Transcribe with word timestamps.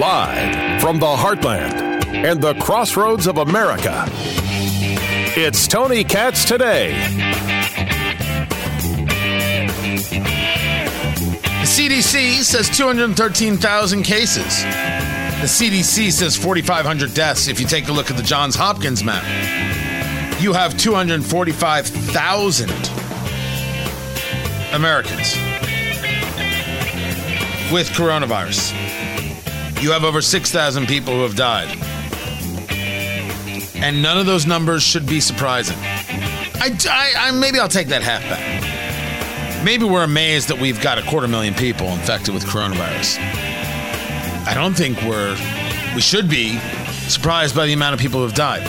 Live 0.00 0.80
from 0.80 0.98
the 0.98 1.06
heartland 1.06 2.04
and 2.06 2.42
the 2.42 2.54
crossroads 2.54 3.28
of 3.28 3.38
America, 3.38 4.04
it's 5.36 5.68
Tony 5.68 6.02
Katz 6.02 6.44
today. 6.44 6.90
The 11.60 11.66
CDC 11.66 12.42
says 12.42 12.68
213,000 12.76 14.02
cases. 14.02 14.64
The 14.64 15.46
CDC 15.46 16.10
says 16.10 16.36
4,500 16.36 17.14
deaths. 17.14 17.46
If 17.46 17.60
you 17.60 17.66
take 17.66 17.86
a 17.86 17.92
look 17.92 18.10
at 18.10 18.16
the 18.16 18.24
Johns 18.24 18.56
Hopkins 18.56 19.04
map, 19.04 19.22
you 20.42 20.52
have 20.52 20.76
245,000 20.76 22.97
Americans 24.72 25.34
with 27.72 27.88
coronavirus. 27.90 28.72
You 29.82 29.92
have 29.92 30.04
over 30.04 30.20
6,000 30.20 30.86
people 30.86 31.14
who 31.14 31.22
have 31.22 31.36
died. 31.36 31.68
And 33.76 34.02
none 34.02 34.18
of 34.18 34.26
those 34.26 34.46
numbers 34.46 34.82
should 34.82 35.06
be 35.06 35.20
surprising. 35.20 35.76
I, 35.80 36.76
I, 36.88 37.28
I, 37.28 37.30
maybe 37.30 37.58
I'll 37.58 37.68
take 37.68 37.88
that 37.88 38.02
half 38.02 38.22
back. 38.22 39.64
Maybe 39.64 39.84
we're 39.84 40.04
amazed 40.04 40.48
that 40.48 40.58
we've 40.58 40.80
got 40.80 40.98
a 40.98 41.02
quarter 41.02 41.28
million 41.28 41.54
people 41.54 41.86
infected 41.88 42.34
with 42.34 42.44
coronavirus. 42.44 43.18
I 44.46 44.54
don't 44.54 44.74
think 44.74 45.00
we're 45.02 45.36
we 45.94 46.00
should 46.00 46.28
be 46.28 46.58
surprised 47.08 47.54
by 47.54 47.66
the 47.66 47.72
amount 47.72 47.94
of 47.94 48.00
people 48.00 48.20
who 48.20 48.26
have 48.26 48.36
died. 48.36 48.62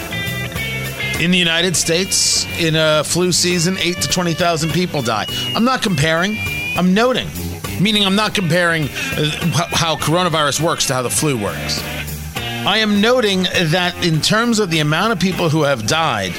In 1.20 1.32
the 1.32 1.38
United 1.38 1.76
States, 1.76 2.46
in 2.60 2.76
a 2.76 3.04
flu 3.04 3.32
season, 3.32 3.78
eight 3.80 4.02
to 4.02 4.08
twenty 4.08 4.34
thousand 4.34 4.72
people 4.72 5.02
die. 5.02 5.26
I'm 5.56 5.66
not 5.66 5.82
comparing. 5.82 6.38
I'm 6.78 6.94
noting 6.94 7.28
meaning 7.80 8.06
I'm 8.06 8.16
not 8.16 8.36
comparing 8.36 8.84
uh, 8.84 8.88
how 9.72 9.96
coronavirus 9.96 10.62
works 10.62 10.88
to 10.88 10.94
how 10.94 11.02
the 11.02 11.10
flu 11.10 11.42
works. 11.42 11.82
I 12.36 12.80
am 12.80 13.02
noting 13.02 13.44
that 13.44 14.06
in 14.06 14.22
terms 14.22 14.60
of 14.60 14.70
the 14.70 14.80
amount 14.80 15.14
of 15.14 15.20
people 15.20 15.50
who 15.50 15.64
have 15.64 15.88
died, 15.88 16.32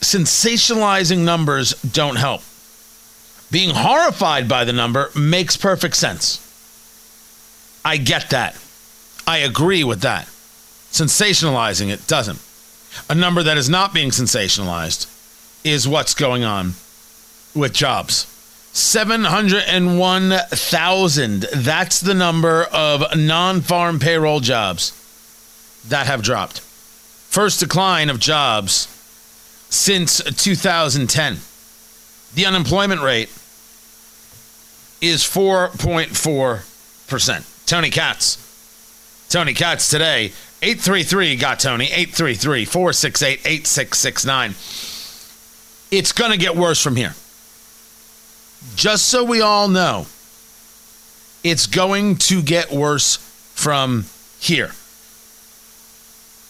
sensationalizing 0.00 1.24
numbers 1.24 1.72
don't 1.82 2.16
help. 2.16 2.42
Being 3.50 3.70
horrified 3.74 4.48
by 4.48 4.64
the 4.64 4.72
number 4.72 5.10
makes 5.16 5.56
perfect 5.56 5.96
sense. 5.96 6.40
I 7.84 7.96
get 7.96 8.30
that. 8.30 8.56
I 9.26 9.38
agree 9.38 9.84
with 9.84 10.02
that. 10.02 10.26
Sensationalizing 10.90 11.90
it 11.90 12.06
doesn't. 12.06 12.40
A 13.08 13.14
number 13.14 13.42
that 13.42 13.56
is 13.56 13.68
not 13.68 13.94
being 13.94 14.10
sensationalized 14.10 15.10
is 15.64 15.88
what's 15.88 16.14
going 16.14 16.44
on 16.44 16.74
with 17.54 17.72
jobs. 17.72 18.26
701,000. 18.72 21.40
That's 21.54 22.00
the 22.00 22.14
number 22.14 22.64
of 22.64 23.04
non 23.16 23.60
farm 23.60 24.00
payroll 24.00 24.40
jobs 24.40 24.92
that 25.88 26.06
have 26.06 26.22
dropped. 26.22 26.60
First 26.60 27.60
decline 27.60 28.10
of 28.10 28.18
jobs 28.18 28.88
since 29.70 30.20
2010. 30.22 31.38
The 32.34 32.46
unemployment 32.46 33.00
rate 33.00 33.30
is 35.00 35.22
4.4%. 35.22 37.66
Tony 37.66 37.90
Katz. 37.90 38.38
Tony 39.28 39.54
Katz 39.54 39.88
today. 39.90 40.32
833 40.64 41.36
got 41.36 41.60
Tony. 41.60 41.86
833 41.86 42.64
468 42.64 43.40
8669. 43.44 44.50
It's 45.90 46.12
going 46.12 46.32
to 46.32 46.38
get 46.38 46.56
worse 46.56 46.82
from 46.82 46.96
here 46.96 47.14
just 48.74 49.08
so 49.08 49.24
we 49.24 49.40
all 49.40 49.68
know, 49.68 50.06
it's 51.42 51.66
going 51.66 52.16
to 52.16 52.42
get 52.42 52.70
worse 52.72 53.16
from 53.54 54.06
here. 54.40 54.70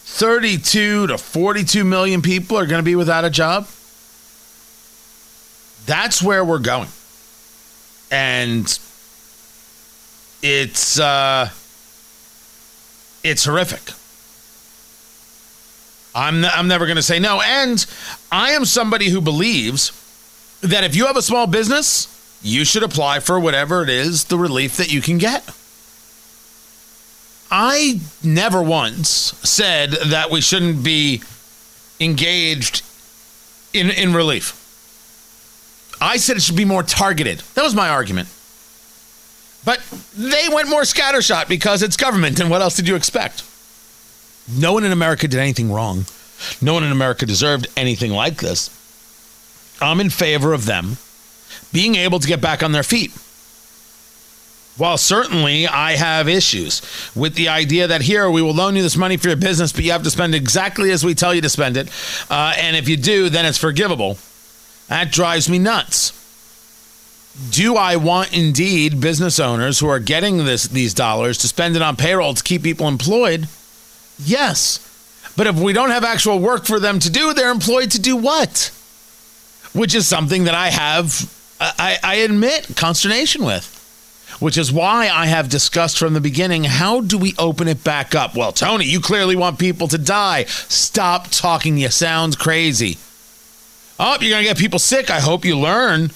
32 0.07 1.08
to 1.08 1.19
42 1.19 1.85
million 1.85 2.23
people 2.23 2.57
are 2.57 2.67
going 2.67 2.79
to 2.79 2.85
be 2.85 2.95
without 2.95 3.25
a 3.25 3.31
job. 3.31 3.67
That's 5.86 6.23
where 6.23 6.45
we're 6.45 6.61
going. 6.61 6.89
And 8.11 8.67
it's 10.42 11.01
uh 11.01 11.48
it's 13.25 13.45
horrific. 13.45 13.95
I'm 16.14 16.45
I'm 16.45 16.69
never 16.69 16.86
going 16.86 16.97
to 16.97 17.02
say 17.02 17.19
no 17.19 17.41
and 17.41 17.85
I 18.30 18.52
am 18.52 18.64
somebody 18.64 19.08
who 19.08 19.20
believes 19.20 19.92
that 20.61 20.85
if 20.85 20.95
you 20.95 21.07
have 21.07 21.17
a 21.17 21.23
small 21.23 21.47
business, 21.47 22.08
you 22.42 22.64
should 22.64 22.83
apply 22.83 23.20
for 23.20 23.39
whatever 23.39 23.83
it 23.83 23.89
is 23.89 24.25
the 24.25 24.39
relief 24.39 24.77
that 24.77 24.92
you 24.92 25.01
can 25.01 25.19
get. 25.19 25.42
I 27.51 28.01
never 28.23 28.63
once 28.63 29.08
said 29.42 29.91
that 30.07 30.30
we 30.30 30.41
shouldn't 30.41 30.83
be 30.83 31.23
engaged 32.01 32.83
in, 33.73 33.91
in 33.91 34.14
relief. 34.14 34.61
I 36.01 36.17
said 36.17 36.36
it 36.36 36.42
should 36.42 36.57
be 36.57 36.64
more 36.64 36.83
targeted. 36.83 37.41
That 37.55 37.63
was 37.63 37.75
my 37.75 37.89
argument. 37.89 38.29
But 39.64 39.81
they 40.17 40.48
went 40.52 40.69
more 40.69 40.83
scattershot 40.83 41.48
because 41.48 41.83
it's 41.83 41.96
government, 41.96 42.41
and 42.41 42.51
what 42.51 42.61
else 42.61 42.77
did 42.77 42.89
you 42.89 42.96
expect? 42.96 43.42
No 44.49 44.73
one 44.73 44.85
in 44.85 44.93
America 44.93 45.27
did 45.29 45.41
anything 45.41 45.73
wrong. 45.73 46.07
No 46.61 46.75
one 46.75 46.85
in 46.85 46.93
America 46.93 47.27
deserved 47.27 47.67
anything 47.77 48.13
like 48.13 48.37
this. 48.37 48.71
I'm 49.81 50.01
in 50.01 50.11
favor 50.11 50.53
of 50.53 50.67
them 50.67 50.99
being 51.73 51.95
able 51.97 52.21
to 52.21 52.29
get 52.29 52.41
back 52.41 52.63
on 52.63 52.73
their 52.73 52.83
feet. 52.83 53.13
While 54.77 54.99
certainly 54.99 55.69
I 55.69 55.93
have 55.93 56.29
issues 56.29 56.83
with 57.15 57.37
the 57.37 57.49
idea 57.49 57.87
that 57.87 58.03
here 58.03 58.29
we 58.29 58.43
will 58.43 58.55
loan 58.55 58.75
you 58.75 58.83
this 58.83 58.97
money 58.97 59.17
for 59.17 59.29
your 59.29 59.37
business, 59.37 59.73
but 59.73 59.85
you 59.85 59.93
have 59.93 60.03
to 60.03 60.11
spend 60.11 60.35
exactly 60.35 60.91
as 60.91 61.05
we 61.05 61.15
tell 61.15 61.33
you 61.33 61.41
to 61.43 61.49
spend 61.49 61.77
it. 61.77 61.89
Uh, 62.29 62.55
and 62.57 62.77
if 62.77 62.89
you 62.89 62.97
do, 62.97 63.29
then 63.29 63.47
it's 63.47 63.59
forgivable. 63.59 64.19
That 64.89 65.13
drives 65.13 65.49
me 65.49 65.61
nuts. 65.61 66.13
Do 67.51 67.77
I 67.77 67.97
want 67.97 68.37
indeed 68.37 69.01
business 69.01 69.39
owners 69.39 69.79
who 69.79 69.89
are 69.89 69.99
getting 69.99 70.39
this 70.39 70.65
these 70.65 70.95
dollars 70.95 71.39
to 71.39 71.49
spend 71.49 71.75
it 71.75 71.83
on 71.83 71.97
payroll 71.97 72.35
to 72.35 72.43
keep 72.43 72.63
people 72.63 72.87
employed? 72.87 73.49
Yes. 74.19 74.80
But 75.36 75.47
if 75.47 75.57
we 75.57 75.73
don't 75.73 75.91
have 75.91 76.05
actual 76.05 76.39
work 76.39 76.64
for 76.64 76.79
them 76.79 76.98
to 77.01 77.11
do, 77.11 77.35
they're 77.35 77.51
employed 77.51 77.91
to 77.92 78.01
do 78.01 78.17
what? 78.17 78.70
which 79.75 79.95
is 79.95 80.07
something 80.07 80.45
that 80.45 80.55
I 80.55 80.69
have, 80.69 81.30
I, 81.61 81.98
I 82.02 82.14
admit, 82.17 82.70
consternation 82.77 83.45
with. 83.45 83.73
Which 84.41 84.58
is 84.58 84.73
why 84.73 85.08
I 85.08 85.27
have 85.27 85.48
discussed 85.48 85.98
from 85.98 86.14
the 86.14 86.20
beginning 86.20 86.64
how 86.64 87.01
do 87.01 87.19
we 87.19 87.35
open 87.39 87.69
it 87.69 87.85
back 87.85 88.14
up? 88.14 88.35
Well, 88.35 88.52
Tony, 88.52 88.85
you 88.85 89.01
clearly 89.01 89.36
want 89.36 89.61
people 89.61 89.86
to 89.89 89.98
die. 89.98 90.45
Stop 90.45 91.29
talking. 91.29 91.79
You 91.79 91.89
sound 91.89 92.39
crazy. 92.39 92.98
Oh, 93.98 94.17
you're 94.20 94.31
going 94.31 94.42
to 94.42 94.48
get 94.48 94.58
people 94.58 94.81
sick. 94.81 95.08
I 95.08 95.20
hope 95.20 95.45
you 95.45 95.57
learn. 95.57 96.11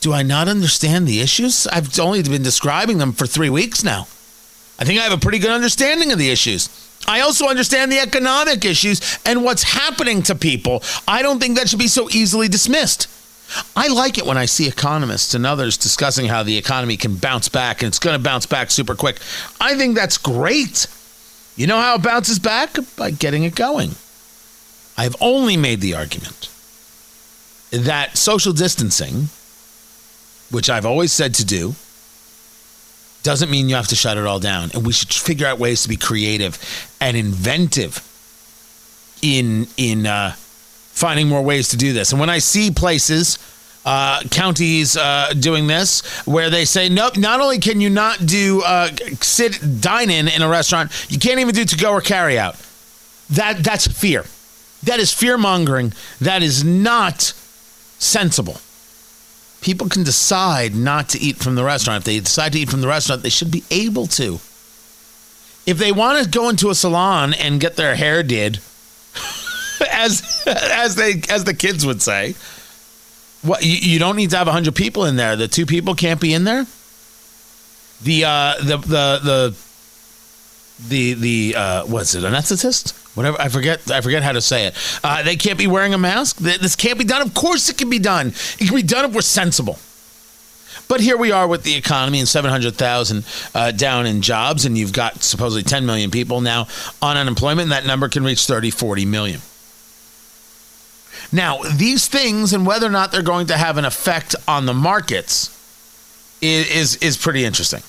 Do 0.00 0.12
I 0.12 0.22
not 0.22 0.48
understand 0.48 1.06
the 1.06 1.20
issues? 1.20 1.68
I've 1.68 1.98
only 2.00 2.22
been 2.24 2.42
describing 2.42 2.98
them 2.98 3.12
for 3.12 3.26
three 3.26 3.50
weeks 3.50 3.84
now. 3.84 4.08
I 4.80 4.84
think 4.84 5.00
I 5.00 5.04
have 5.04 5.12
a 5.12 5.18
pretty 5.18 5.38
good 5.38 5.50
understanding 5.50 6.10
of 6.10 6.18
the 6.18 6.30
issues. 6.30 6.68
I 7.08 7.20
also 7.20 7.48
understand 7.48 7.90
the 7.90 8.00
economic 8.00 8.64
issues 8.66 9.18
and 9.24 9.42
what's 9.42 9.62
happening 9.62 10.22
to 10.24 10.34
people. 10.34 10.82
I 11.08 11.22
don't 11.22 11.40
think 11.40 11.56
that 11.56 11.68
should 11.68 11.78
be 11.78 11.88
so 11.88 12.08
easily 12.10 12.48
dismissed. 12.48 13.08
I 13.74 13.88
like 13.88 14.18
it 14.18 14.26
when 14.26 14.36
I 14.36 14.44
see 14.44 14.68
economists 14.68 15.32
and 15.32 15.46
others 15.46 15.78
discussing 15.78 16.26
how 16.26 16.42
the 16.42 16.58
economy 16.58 16.98
can 16.98 17.16
bounce 17.16 17.48
back 17.48 17.80
and 17.82 17.88
it's 17.88 17.98
going 17.98 18.16
to 18.16 18.22
bounce 18.22 18.44
back 18.44 18.70
super 18.70 18.94
quick. 18.94 19.20
I 19.58 19.74
think 19.74 19.96
that's 19.96 20.18
great. 20.18 20.86
You 21.56 21.66
know 21.66 21.80
how 21.80 21.94
it 21.94 22.02
bounces 22.02 22.38
back? 22.38 22.76
By 22.96 23.10
getting 23.10 23.42
it 23.44 23.54
going. 23.54 23.92
I've 24.98 25.16
only 25.20 25.56
made 25.56 25.80
the 25.80 25.94
argument 25.94 26.50
that 27.70 28.18
social 28.18 28.52
distancing, 28.52 29.28
which 30.50 30.68
I've 30.68 30.86
always 30.86 31.12
said 31.12 31.34
to 31.36 31.44
do, 31.44 31.74
doesn't 33.28 33.50
mean 33.50 33.68
you 33.68 33.74
have 33.74 33.88
to 33.88 33.94
shut 33.94 34.16
it 34.16 34.24
all 34.24 34.40
down. 34.40 34.70
And 34.72 34.86
we 34.86 34.92
should 34.94 35.12
figure 35.12 35.46
out 35.46 35.58
ways 35.58 35.82
to 35.82 35.88
be 35.90 35.98
creative 35.98 36.58
and 36.98 37.14
inventive 37.14 38.00
in 39.20 39.66
in 39.76 40.06
uh, 40.06 40.32
finding 40.34 41.28
more 41.28 41.42
ways 41.42 41.68
to 41.68 41.76
do 41.76 41.92
this. 41.92 42.12
And 42.12 42.20
when 42.20 42.30
I 42.30 42.38
see 42.38 42.70
places, 42.70 43.38
uh, 43.84 44.22
counties 44.30 44.96
uh, 44.96 45.34
doing 45.38 45.66
this, 45.66 46.00
where 46.26 46.48
they 46.48 46.64
say, 46.64 46.88
nope, 46.88 47.18
not 47.18 47.40
only 47.40 47.58
can 47.58 47.82
you 47.82 47.90
not 47.90 48.24
do 48.24 48.62
uh, 48.64 48.88
sit 49.20 49.60
dine 49.82 50.08
in 50.08 50.26
in 50.28 50.40
a 50.40 50.48
restaurant, 50.48 50.90
you 51.10 51.18
can't 51.18 51.38
even 51.38 51.54
do 51.54 51.66
to 51.66 51.76
go 51.76 51.92
or 51.92 52.00
carry 52.00 52.38
out. 52.38 52.56
That 53.28 53.58
that's 53.58 53.86
fear. 53.86 54.24
That 54.84 55.00
is 55.00 55.12
fear 55.12 55.36
mongering. 55.36 55.92
That 56.18 56.42
is 56.42 56.64
not 56.64 57.34
sensible 57.98 58.58
people 59.60 59.88
can 59.88 60.04
decide 60.04 60.74
not 60.74 61.08
to 61.10 61.18
eat 61.18 61.36
from 61.36 61.54
the 61.54 61.64
restaurant. 61.64 62.02
If 62.02 62.04
they 62.04 62.20
decide 62.20 62.52
to 62.52 62.58
eat 62.58 62.70
from 62.70 62.80
the 62.80 62.88
restaurant, 62.88 63.22
they 63.22 63.28
should 63.28 63.50
be 63.50 63.64
able 63.70 64.06
to. 64.08 64.34
If 65.66 65.76
they 65.78 65.92
want 65.92 66.22
to 66.22 66.30
go 66.30 66.48
into 66.48 66.70
a 66.70 66.74
salon 66.74 67.34
and 67.34 67.60
get 67.60 67.76
their 67.76 67.94
hair 67.94 68.22
did, 68.22 68.56
as 69.90 70.42
as 70.46 70.94
they 70.94 71.22
as 71.28 71.44
the 71.44 71.54
kids 71.54 71.84
would 71.84 72.00
say, 72.00 72.34
What 73.42 73.62
you, 73.62 73.76
you 73.76 73.98
don't 73.98 74.16
need 74.16 74.30
to 74.30 74.38
have 74.38 74.48
hundred 74.48 74.74
people 74.74 75.04
in 75.04 75.16
there. 75.16 75.36
The 75.36 75.48
two 75.48 75.66
people 75.66 75.94
can't 75.94 76.20
be 76.20 76.32
in 76.32 76.44
there. 76.44 76.66
The 78.02 78.24
uh, 78.24 78.54
the 78.58 78.76
the 78.78 79.20
the 79.22 79.56
the 80.88 81.14
the 81.14 81.54
uh, 81.56 81.86
what's 81.86 82.14
it? 82.14 82.24
Anesthetist? 82.24 83.07
Whatever. 83.18 83.40
I 83.40 83.48
forget. 83.48 83.90
I 83.90 84.00
forget 84.00 84.22
how 84.22 84.30
to 84.30 84.40
say 84.40 84.68
it. 84.68 85.00
Uh, 85.02 85.24
they 85.24 85.34
can't 85.34 85.58
be 85.58 85.66
wearing 85.66 85.92
a 85.92 85.98
mask. 85.98 86.36
This 86.36 86.76
can't 86.76 86.96
be 86.96 87.04
done. 87.04 87.20
Of 87.20 87.34
course, 87.34 87.68
it 87.68 87.76
can 87.76 87.90
be 87.90 87.98
done. 87.98 88.28
It 88.28 88.66
can 88.66 88.76
be 88.76 88.82
done 88.84 89.06
if 89.06 89.12
we're 89.12 89.22
sensible. 89.22 89.80
But 90.86 91.00
here 91.00 91.16
we 91.16 91.32
are 91.32 91.48
with 91.48 91.64
the 91.64 91.74
economy 91.74 92.20
and 92.20 92.28
700,000 92.28 93.24
uh, 93.56 93.72
down 93.72 94.06
in 94.06 94.22
jobs, 94.22 94.64
and 94.64 94.78
you've 94.78 94.92
got 94.92 95.24
supposedly 95.24 95.64
10 95.64 95.84
million 95.84 96.12
people 96.12 96.40
now 96.40 96.68
on 97.02 97.16
unemployment, 97.16 97.64
and 97.64 97.72
that 97.72 97.84
number 97.84 98.08
can 98.08 98.22
reach 98.22 98.46
30, 98.46 98.70
40 98.70 99.04
million. 99.04 99.40
Now, 101.32 101.58
these 101.74 102.06
things 102.06 102.52
and 102.52 102.64
whether 102.64 102.86
or 102.86 102.90
not 102.90 103.10
they're 103.10 103.22
going 103.22 103.48
to 103.48 103.56
have 103.56 103.78
an 103.78 103.84
effect 103.84 104.36
on 104.46 104.64
the 104.64 104.74
markets 104.74 105.50
is, 106.40 106.70
is, 106.70 106.96
is 107.02 107.16
pretty 107.16 107.44
interesting. 107.44 107.82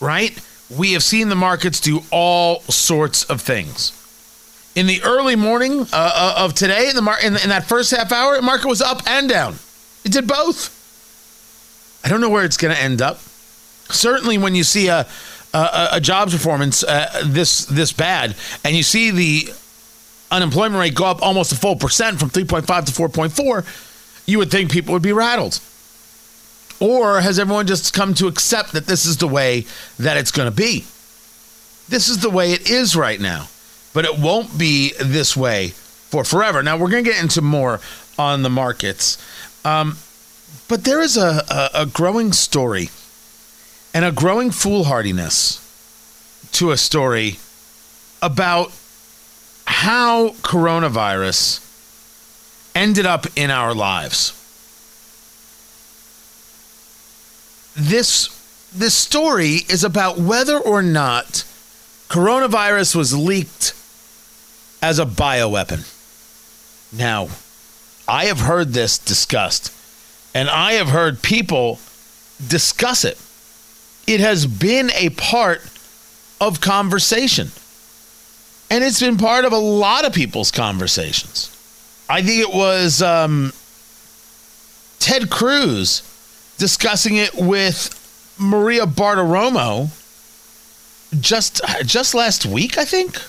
Right? 0.00 0.42
We 0.76 0.92
have 0.92 1.02
seen 1.02 1.28
the 1.28 1.36
markets 1.36 1.80
do 1.80 2.02
all 2.10 2.60
sorts 2.62 3.24
of 3.24 3.40
things. 3.40 3.92
In 4.74 4.86
the 4.86 5.02
early 5.02 5.36
morning 5.36 5.82
uh, 5.82 5.86
uh 5.92 6.34
of 6.38 6.54
today, 6.54 6.88
in, 6.88 6.96
the 6.96 7.02
mar- 7.02 7.20
in, 7.20 7.36
in 7.36 7.50
that 7.50 7.66
first 7.66 7.92
half 7.92 8.10
hour, 8.10 8.36
the 8.36 8.42
market 8.42 8.66
was 8.66 8.82
up 8.82 9.02
and 9.06 9.28
down. 9.28 9.56
It 10.04 10.12
did 10.12 10.26
both. 10.26 10.70
I 12.04 12.08
don't 12.08 12.20
know 12.20 12.28
where 12.28 12.44
it's 12.44 12.56
going 12.56 12.74
to 12.74 12.80
end 12.80 13.00
up. 13.00 13.20
Certainly, 13.88 14.38
when 14.38 14.54
you 14.54 14.64
see 14.64 14.88
a 14.88 15.06
a, 15.54 15.88
a 15.92 16.00
jobs 16.00 16.32
performance 16.32 16.82
uh, 16.82 17.22
this 17.26 17.64
this 17.66 17.92
bad, 17.92 18.34
and 18.64 18.76
you 18.76 18.82
see 18.82 19.10
the 19.10 19.54
unemployment 20.30 20.80
rate 20.80 20.94
go 20.94 21.04
up 21.06 21.22
almost 21.22 21.52
a 21.52 21.56
full 21.56 21.76
percent 21.76 22.18
from 22.18 22.28
3.5 22.28 22.86
to 22.86 22.92
4.4, 22.92 24.26
you 24.26 24.38
would 24.38 24.50
think 24.50 24.70
people 24.70 24.92
would 24.92 25.02
be 25.02 25.12
rattled. 25.12 25.60
Or 26.80 27.20
has 27.20 27.38
everyone 27.38 27.66
just 27.66 27.94
come 27.94 28.14
to 28.14 28.26
accept 28.26 28.72
that 28.72 28.86
this 28.86 29.06
is 29.06 29.18
the 29.18 29.28
way 29.28 29.66
that 29.98 30.16
it's 30.16 30.30
going 30.30 30.50
to 30.50 30.56
be? 30.56 30.84
This 31.88 32.08
is 32.08 32.20
the 32.20 32.30
way 32.30 32.52
it 32.52 32.70
is 32.70 32.96
right 32.96 33.20
now, 33.20 33.48
but 33.92 34.04
it 34.04 34.18
won't 34.18 34.58
be 34.58 34.92
this 35.00 35.36
way 35.36 35.68
for 35.68 36.24
forever. 36.24 36.62
Now, 36.62 36.76
we're 36.76 36.90
going 36.90 37.04
to 37.04 37.10
get 37.10 37.22
into 37.22 37.42
more 37.42 37.80
on 38.18 38.42
the 38.42 38.50
markets. 38.50 39.18
Um, 39.64 39.98
but 40.68 40.84
there 40.84 41.00
is 41.00 41.16
a, 41.16 41.42
a, 41.50 41.82
a 41.82 41.86
growing 41.86 42.32
story 42.32 42.90
and 43.92 44.04
a 44.04 44.12
growing 44.12 44.50
foolhardiness 44.50 45.60
to 46.52 46.70
a 46.70 46.76
story 46.76 47.38
about 48.22 48.72
how 49.66 50.30
coronavirus 50.42 51.60
ended 52.74 53.06
up 53.06 53.26
in 53.36 53.50
our 53.50 53.74
lives. 53.74 54.32
This 57.76 58.28
this 58.74 58.94
story 58.94 59.60
is 59.68 59.84
about 59.84 60.18
whether 60.18 60.58
or 60.58 60.82
not 60.82 61.44
coronavirus 62.08 62.96
was 62.96 63.16
leaked 63.16 63.72
as 64.82 64.98
a 64.98 65.06
bioweapon. 65.06 65.90
Now, 66.92 67.28
I 68.06 68.26
have 68.26 68.40
heard 68.40 68.72
this 68.72 68.98
discussed 68.98 69.72
and 70.34 70.50
I 70.50 70.72
have 70.72 70.88
heard 70.88 71.22
people 71.22 71.78
discuss 72.46 73.04
it. 73.04 73.18
It 74.06 74.20
has 74.20 74.46
been 74.46 74.90
a 74.92 75.10
part 75.10 75.62
of 76.40 76.60
conversation. 76.60 77.52
And 78.70 78.82
it's 78.82 79.00
been 79.00 79.16
part 79.16 79.44
of 79.44 79.52
a 79.52 79.58
lot 79.58 80.04
of 80.04 80.12
people's 80.12 80.50
conversations. 80.50 81.50
I 82.08 82.22
think 82.22 82.40
it 82.40 82.54
was 82.54 83.00
um, 83.00 83.52
Ted 84.98 85.30
Cruz 85.30 86.02
discussing 86.58 87.16
it 87.16 87.34
with 87.34 88.00
Maria 88.38 88.86
Bartiromo 88.86 89.88
just 91.20 91.60
just 91.84 92.14
last 92.14 92.46
week, 92.46 92.78
I 92.78 92.84
think. 92.84 93.20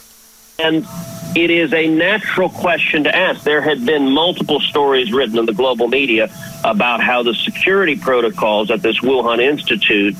And 0.57 0.87
it 1.35 1.51
is 1.51 1.73
a 1.73 1.87
natural 1.87 2.49
question 2.49 3.03
to 3.03 3.15
ask. 3.15 3.43
There 3.43 3.61
had 3.61 3.85
been 3.85 4.11
multiple 4.11 4.61
stories 4.61 5.11
written 5.11 5.37
in 5.37 5.45
the 5.45 5.53
global 5.53 5.87
media 5.87 6.29
about 6.63 7.01
how 7.01 7.23
the 7.23 7.33
security 7.33 7.97
protocols 7.97 8.71
at 8.71 8.81
this 8.81 8.99
Wuhan 9.01 9.41
Institute 9.41 10.15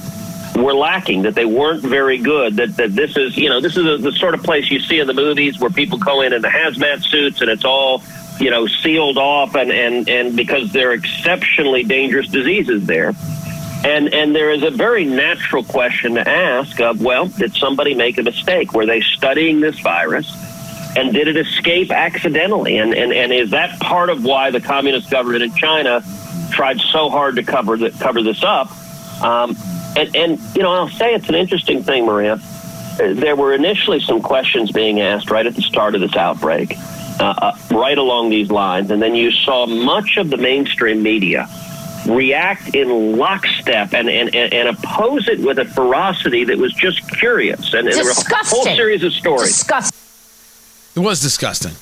were 0.56 0.74
lacking, 0.74 1.24
that 1.24 1.36
they 1.36 1.46
weren't 1.46 1.82
very 1.82 2.18
good, 2.18 2.56
that, 2.58 2.76
that 2.78 2.96
this 2.96 3.18
is, 3.18 3.38
you 3.38 3.50
know, 3.50 3.60
this 3.60 3.78
is 3.78 3.86
a, 3.86 3.98
the 3.98 4.12
sort 4.14 4.34
of 4.34 4.44
place 4.44 4.70
you 4.72 4.80
see 4.80 5.00
in 5.00 5.08
the 5.08 5.14
movies 5.14 5.60
where 5.60 5.70
people 5.70 5.98
go 5.98 6.22
in 6.22 6.34
in 6.34 6.42
the 6.42 6.48
hazmat 6.48 7.04
suits 7.04 7.42
and 7.42 7.50
it's 7.50 7.66
all, 7.66 8.02
you 8.40 8.50
know, 8.50 8.68
sealed 8.68 9.18
off 9.18 9.56
and, 9.56 9.72
and, 9.72 10.10
and 10.10 10.36
because 10.36 10.72
there 10.72 10.90
are 10.90 10.94
exceptionally 10.94 11.84
dangerous 11.84 12.28
diseases 12.28 12.86
there. 12.86 13.14
And, 13.84 14.14
and 14.14 14.36
there 14.36 14.52
is 14.52 14.64
a 14.64 14.72
very 14.72 15.06
natural 15.06 15.64
question 15.64 16.16
to 16.16 16.28
ask 16.28 16.80
of, 16.82 17.02
well, 17.02 17.28
did 17.28 17.54
somebody 17.54 17.94
make 17.94 18.18
a 18.18 18.24
mistake? 18.24 18.74
Were 18.74 18.86
they 18.86 19.02
studying 19.02 19.60
this 19.60 19.80
virus? 19.80 20.28
And 20.98 21.14
did 21.14 21.28
it 21.28 21.38
escape 21.38 21.92
accidentally? 21.92 22.78
And, 22.78 22.94
and, 22.96 23.14
and 23.14 23.32
is 23.32 23.52
that 23.52 23.80
part 23.80 24.10
of 24.10 24.24
why 24.24 24.50
the 24.50 24.62
communist 24.62 25.12
government 25.12 25.44
in 25.44 25.54
China 25.54 26.02
tried 26.52 26.80
so 26.80 27.10
hard 27.10 27.36
to 27.36 27.44
cover, 27.44 27.78
the, 27.78 27.92
cover 27.92 28.24
this 28.24 28.44
up? 28.44 28.72
Um, 29.22 29.56
and, 29.96 30.16
and, 30.16 30.40
you 30.56 30.64
know, 30.64 30.72
I'll 30.72 30.90
say 30.90 31.14
it's 31.14 31.30
an 31.30 31.36
interesting 31.36 31.84
thing, 31.84 32.06
Maria. 32.06 32.40
There 32.98 33.36
were 33.36 33.54
initially 33.54 34.00
some 34.00 34.22
questions 34.22 34.72
being 34.72 35.02
asked 35.02 35.30
right 35.30 35.46
at 35.46 35.54
the 35.56 35.62
start 35.62 35.96
of 35.96 36.02
this 36.02 36.16
outbreak, 36.16 36.78
uh, 37.20 37.58
right 37.72 37.98
along 37.98 38.30
these 38.30 38.52
lines. 38.52 38.92
And 38.92 39.02
then 39.02 39.16
you 39.16 39.32
saw 39.32 39.66
much 39.66 40.18
of 40.18 40.30
the 40.30 40.38
mainstream 40.38 41.04
media 41.04 41.48
react 42.08 42.76
in 42.76 43.18
lockstep 43.18 43.94
and, 43.94 44.10
and, 44.10 44.34
and, 44.36 44.70
oppose 44.70 45.28
it 45.28 45.40
with 45.40 45.58
a 45.58 45.66
ferocity 45.66 46.44
that 46.44 46.58
was 46.58 46.72
just 46.74 47.08
curious. 47.18 47.74
And 47.74 47.88
Disgusting. 47.88 47.96
there 47.96 48.06
were 48.06 48.42
a 48.42 48.46
whole 48.46 48.76
series 48.76 49.04
of 49.04 49.14
stories. 49.14 49.50
Disgusting. 49.50 50.00
It 50.96 51.06
was 51.06 51.22
disgusting. 51.22 51.74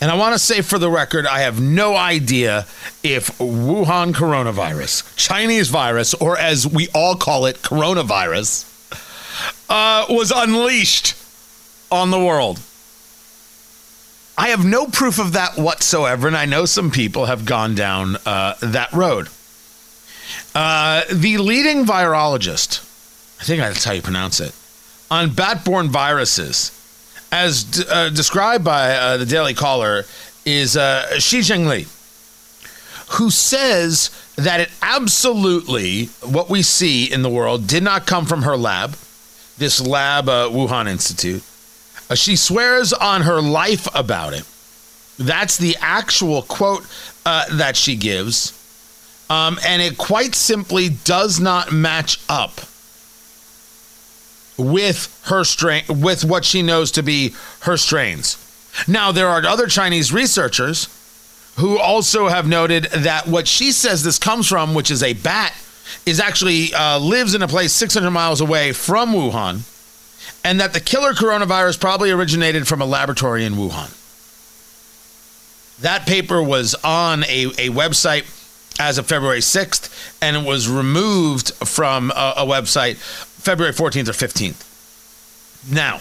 And 0.00 0.10
I 0.10 0.16
want 0.16 0.34
to 0.34 0.38
say 0.38 0.60
for 0.60 0.78
the 0.78 0.90
record, 0.90 1.26
I 1.26 1.40
have 1.40 1.60
no 1.60 1.96
idea 1.96 2.66
if 3.02 3.38
Wuhan 3.38 4.12
coronavirus, 4.12 5.16
Chinese 5.16 5.70
virus, 5.70 6.12
or 6.14 6.36
as 6.36 6.66
we 6.66 6.88
all 6.94 7.16
call 7.16 7.46
it, 7.46 7.56
coronavirus, 7.62 8.66
uh, 9.70 10.04
was 10.10 10.30
unleashed 10.34 11.14
on 11.90 12.10
the 12.10 12.18
world. 12.18 12.60
I 14.40 14.48
have 14.48 14.64
no 14.64 14.86
proof 14.86 15.18
of 15.18 15.34
that 15.34 15.58
whatsoever, 15.58 16.26
and 16.26 16.34
I 16.34 16.46
know 16.46 16.64
some 16.64 16.90
people 16.90 17.26
have 17.26 17.44
gone 17.44 17.74
down 17.74 18.16
uh, 18.24 18.54
that 18.62 18.90
road. 18.90 19.28
Uh, 20.54 21.02
the 21.12 21.36
leading 21.36 21.84
virologist, 21.84 22.80
I 23.38 23.44
think 23.44 23.60
that's 23.60 23.84
how 23.84 23.92
you 23.92 24.00
pronounce 24.00 24.40
it, 24.40 24.54
on 25.10 25.34
bat-borne 25.34 25.90
viruses, 25.90 26.72
as 27.30 27.64
d- 27.64 27.84
uh, 27.86 28.08
described 28.08 28.64
by 28.64 28.92
uh, 28.92 29.18
the 29.18 29.26
Daily 29.26 29.52
Caller, 29.52 30.04
is 30.46 30.74
uh, 30.74 31.18
Shi 31.18 31.40
Zhengli, 31.40 31.84
who 33.18 33.30
says 33.30 34.10
that 34.36 34.60
it 34.60 34.70
absolutely, 34.80 36.06
what 36.22 36.48
we 36.48 36.62
see 36.62 37.12
in 37.12 37.20
the 37.20 37.28
world, 37.28 37.66
did 37.66 37.82
not 37.82 38.06
come 38.06 38.24
from 38.24 38.44
her 38.44 38.56
lab, 38.56 38.96
this 39.58 39.86
lab, 39.86 40.30
uh, 40.30 40.48
Wuhan 40.48 40.88
Institute. 40.88 41.42
Uh, 42.10 42.14
she 42.16 42.34
swears 42.34 42.92
on 42.92 43.22
her 43.22 43.40
life 43.40 43.88
about 43.94 44.34
it. 44.34 44.44
That's 45.18 45.56
the 45.56 45.76
actual 45.80 46.42
quote 46.42 46.84
uh, 47.24 47.44
that 47.56 47.76
she 47.76 47.94
gives. 47.94 48.56
Um, 49.30 49.58
and 49.64 49.80
it 49.80 49.96
quite 49.96 50.34
simply 50.34 50.88
does 50.88 51.38
not 51.38 51.70
match 51.70 52.20
up 52.28 52.60
with 54.58 55.20
her 55.26 55.44
strain, 55.44 55.84
with 55.88 56.24
what 56.24 56.44
she 56.44 56.62
knows 56.62 56.90
to 56.92 57.02
be 57.02 57.34
her 57.60 57.76
strains. 57.76 58.36
Now, 58.88 59.12
there 59.12 59.28
are 59.28 59.44
other 59.46 59.68
Chinese 59.68 60.12
researchers 60.12 60.88
who 61.56 61.78
also 61.78 62.28
have 62.28 62.46
noted 62.46 62.84
that 62.84 63.26
what 63.26 63.46
she 63.46 63.72
says 63.72 64.02
this 64.02 64.18
comes 64.18 64.48
from, 64.48 64.74
which 64.74 64.90
is 64.90 65.02
a 65.02 65.12
bat, 65.12 65.54
is 66.06 66.20
actually 66.20 66.72
uh, 66.74 66.98
lives 66.98 67.34
in 67.34 67.42
a 67.42 67.48
place 67.48 67.72
600 67.72 68.10
miles 68.10 68.40
away 68.40 68.72
from 68.72 69.12
Wuhan, 69.12 69.62
and 70.44 70.60
that 70.60 70.72
the 70.72 70.80
killer 70.80 71.12
coronavirus 71.12 71.80
probably 71.80 72.10
originated 72.10 72.66
from 72.66 72.80
a 72.80 72.86
laboratory 72.86 73.44
in 73.44 73.54
Wuhan. 73.54 73.96
That 75.80 76.06
paper 76.06 76.42
was 76.42 76.74
on 76.84 77.24
a, 77.24 77.46
a 77.46 77.68
website 77.70 78.24
as 78.78 78.98
of 78.98 79.06
February 79.06 79.40
6th, 79.40 79.90
and 80.22 80.36
it 80.36 80.46
was 80.46 80.68
removed 80.68 81.52
from 81.54 82.10
a, 82.10 82.34
a 82.38 82.46
website 82.46 82.96
February 82.96 83.74
14th 83.74 84.08
or 84.08 84.12
15th. 84.12 84.66
Now, 85.70 86.00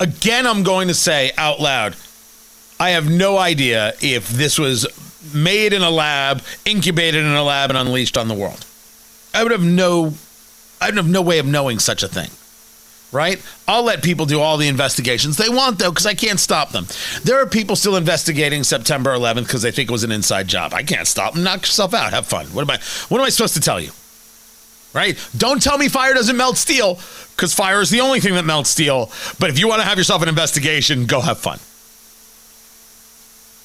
again, 0.00 0.46
I'm 0.46 0.62
going 0.62 0.88
to 0.88 0.94
say 0.94 1.32
out 1.36 1.60
loud, 1.60 1.96
I 2.80 2.90
have 2.90 3.10
no 3.10 3.38
idea 3.38 3.92
if 4.00 4.28
this 4.28 4.58
was 4.58 4.86
made 5.34 5.72
in 5.72 5.82
a 5.82 5.90
lab, 5.90 6.42
incubated 6.64 7.24
in 7.24 7.32
a 7.32 7.42
lab, 7.42 7.70
and 7.70 7.78
unleashed 7.78 8.18
on 8.18 8.28
the 8.28 8.34
world. 8.34 8.64
I 9.32 9.42
would 9.42 9.52
have 9.52 9.64
no, 9.64 10.14
I 10.80 10.88
would 10.88 10.96
have 10.96 11.08
no 11.08 11.22
way 11.22 11.38
of 11.38 11.46
knowing 11.46 11.78
such 11.78 12.02
a 12.02 12.08
thing. 12.08 12.30
Right? 13.14 13.40
I'll 13.66 13.84
let 13.84 14.02
people 14.02 14.26
do 14.26 14.40
all 14.40 14.56
the 14.56 14.68
investigations 14.68 15.36
they 15.36 15.48
want, 15.48 15.78
though, 15.78 15.90
because 15.90 16.06
I 16.06 16.14
can't 16.14 16.40
stop 16.40 16.72
them. 16.72 16.86
There 17.22 17.40
are 17.40 17.46
people 17.46 17.76
still 17.76 17.96
investigating 17.96 18.64
September 18.64 19.14
11th 19.14 19.44
because 19.44 19.62
they 19.62 19.70
think 19.70 19.88
it 19.88 19.92
was 19.92 20.04
an 20.04 20.12
inside 20.12 20.48
job. 20.48 20.74
I 20.74 20.82
can't 20.82 21.06
stop 21.06 21.34
them. 21.34 21.44
Knock 21.44 21.62
yourself 21.62 21.94
out. 21.94 22.12
Have 22.12 22.26
fun. 22.26 22.46
What 22.46 22.62
am 22.62 22.70
I? 22.70 22.78
What 23.08 23.20
am 23.20 23.24
I 23.24 23.30
supposed 23.30 23.54
to 23.54 23.60
tell 23.60 23.80
you? 23.80 23.92
Right? 24.92 25.16
Don't 25.36 25.62
tell 25.62 25.78
me 25.78 25.88
fire 25.88 26.14
doesn't 26.14 26.36
melt 26.36 26.56
steel, 26.56 26.98
because 27.34 27.54
fire 27.54 27.80
is 27.80 27.90
the 27.90 28.00
only 28.00 28.20
thing 28.20 28.34
that 28.34 28.44
melts 28.44 28.70
steel. 28.70 29.10
But 29.40 29.50
if 29.50 29.58
you 29.58 29.68
want 29.68 29.80
to 29.80 29.88
have 29.88 29.98
yourself 29.98 30.22
an 30.22 30.28
investigation, 30.28 31.06
go 31.06 31.20
have 31.20 31.38
fun. 31.38 31.58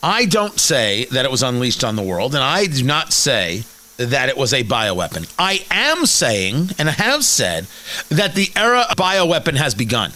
I 0.01 0.25
don't 0.25 0.60
say 0.60 1.06
that 1.12 1.25
it 1.25 1.32
was 1.32 1.44
unleashed 1.44 1.84
on 1.84 1.96
the 1.96 2.01
world, 2.01 2.34
and 2.34 2.44
I 2.44 2.65
do 2.65 2.84
not 2.84 3.12
say 3.13 3.63
that 4.00 4.29
it 4.29 4.38
was 4.38 4.53
a 4.53 4.63
bioweapon. 4.63 5.32
I 5.38 5.65
am 5.70 6.06
saying, 6.06 6.70
and 6.79 6.88
have 6.88 7.25
said, 7.25 7.68
that 8.08 8.34
the 8.34 8.50
era 8.56 8.86
of 8.89 8.96
bioweapon 8.96 9.58
has 9.58 9.75
begun. 9.75 10.13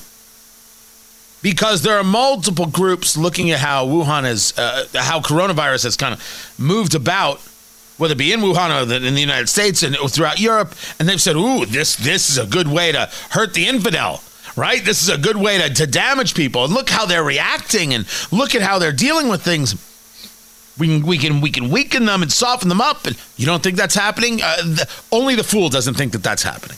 Because 1.42 1.82
there 1.82 1.98
are 1.98 2.04
multiple 2.04 2.66
groups 2.66 3.18
looking 3.18 3.52
at 3.52 3.60
how 3.60 3.86
Wuhan 3.86 4.25
is, 4.25 4.58
uh, 4.58 4.88
how 4.96 5.20
coronavirus 5.20 5.84
has 5.84 5.98
kind 5.98 6.13
of 6.13 6.56
moved 6.58 6.96
about, 6.96 7.42
whether 7.98 8.13
it 8.13 8.18
be 8.18 8.32
in 8.32 8.40
Wuhan 8.40 8.70
or 8.70 8.94
in 8.94 9.13
the 9.13 9.20
United 9.20 9.50
States 9.50 9.84
and 9.84 9.98
throughout 10.10 10.40
Europe, 10.40 10.74
and 10.98 11.10
they've 11.10 11.22
said, 11.22 11.36
"Ooh, 11.36 11.66
this 11.66 11.98
this 11.98 12.30
is 12.30 12.38
a 12.38 12.46
good 12.46 12.70
way 12.70 12.94
to 12.94 13.10
hurt 13.32 13.54
the 13.54 13.68
infidel." 13.68 14.24
Right? 14.56 14.86
This 14.86 15.02
is 15.02 15.10
a 15.10 15.18
good 15.18 15.36
way 15.36 15.58
to, 15.58 15.74
to 15.74 15.88
damage 15.88 16.36
people. 16.36 16.63
And 16.63 16.74
look 16.74 16.88
how 16.88 17.08
they're 17.08 17.24
reacting 17.24 17.94
and 17.94 18.06
look 18.32 18.54
at 18.54 18.62
how 18.62 18.78
they're 18.78 18.92
dealing 18.92 19.28
with 19.28 19.42
things 19.42 19.75
we 20.77 20.88
can 20.88 21.06
we 21.06 21.18
can 21.18 21.42
we 21.42 21.51
can 21.51 21.70
weaken 21.70 22.06
them 22.06 22.22
and 22.22 22.32
soften 22.32 22.70
them 22.70 22.82
up. 22.82 23.06
And 23.06 23.18
you 23.38 23.46
don't 23.46 23.62
think 23.62 23.77
that's 23.77 23.96
happening? 23.96 24.42
Uh, 24.42 24.58
the, 24.58 24.89
only 25.12 25.36
the 25.36 25.44
fool 25.44 25.70
doesn't 25.70 25.94
think 25.96 26.13
that 26.13 26.24
that's 26.24 26.44
happening. 26.44 26.77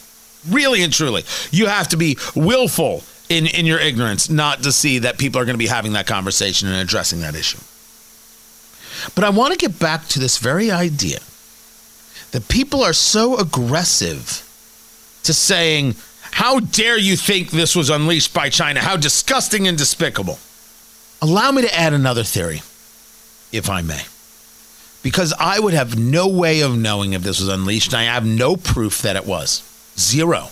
Really 0.50 0.84
and 0.84 0.92
truly, 0.92 1.24
you 1.52 1.68
have 1.68 1.88
to 1.90 1.98
be 1.98 2.18
willful 2.36 3.04
in 3.30 3.48
in 3.48 3.66
your 3.66 3.80
ignorance 3.80 4.30
not 4.30 4.64
to 4.64 4.72
see 4.72 5.00
that 5.00 5.18
people 5.18 5.42
are 5.42 5.46
going 5.46 5.56
to 5.56 5.60
be 5.60 5.68
having 5.68 5.94
that 5.94 6.08
conversation 6.08 6.68
and 6.68 6.78
addressing 6.78 7.22
that 7.22 7.36
issue. 7.36 7.60
But 9.14 9.24
I 9.24 9.30
want 9.30 9.54
to 9.54 9.58
get 9.58 9.80
back 9.80 10.08
to 10.10 10.20
this 10.20 10.38
very 10.38 10.72
idea 10.72 11.20
that 12.32 12.48
people 12.48 12.84
are 12.84 12.94
so 12.94 13.38
aggressive 13.38 14.44
to 15.24 15.34
saying, 15.34 15.96
"How 16.32 16.60
dare 16.60 16.98
you 16.98 17.16
think 17.16 17.52
this 17.52 17.76
was 17.76 17.90
unleashed 17.90 18.34
by 18.34 18.50
China? 18.50 18.82
How 18.82 18.98
disgusting 18.98 19.68
and 19.68 19.78
despicable." 19.78 20.38
Allow 21.22 21.52
me 21.52 21.62
to 21.62 21.74
add 21.74 21.94
another 21.94 22.24
theory 22.24 22.62
if 23.56 23.70
I 23.70 23.82
may. 23.82 24.04
Because 25.04 25.34
I 25.40 25.60
would 25.60 25.74
have 25.74 26.00
no 26.00 26.28
way 26.28 26.62
of 26.62 26.78
knowing 26.78 27.14
if 27.14 27.22
this 27.22 27.40
was 27.40 27.50
unleashed. 27.50 27.94
I 27.94 28.04
have 28.04 28.26
no 28.26 28.56
proof 28.56 29.02
that 29.04 29.16
it 29.16 29.26
was. 29.26 29.62
Zero 29.98 30.50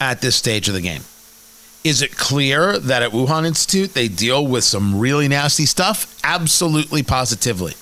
at 0.00 0.20
this 0.20 0.36
stage 0.36 0.68
of 0.68 0.74
the 0.74 0.80
game. 0.80 1.02
Is 1.84 2.02
it 2.02 2.16
clear 2.16 2.78
that 2.78 3.02
at 3.02 3.12
Wuhan 3.12 3.46
Institute 3.46 3.94
they 3.94 4.08
deal 4.08 4.46
with 4.46 4.64
some 4.64 4.98
really 4.98 5.26
nasty 5.26 5.64
stuff? 5.64 6.18
Absolutely, 6.22 7.02
positively. 7.02 7.74